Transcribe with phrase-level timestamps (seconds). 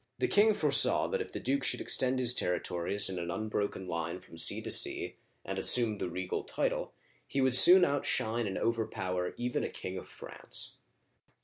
[0.17, 4.19] The king foresaw that if the duke should extend his territories in an unbroken line
[4.19, 6.95] from sea to sea, and assume the regal title,
[7.27, 10.77] he would soon outshine and over power even a King of France.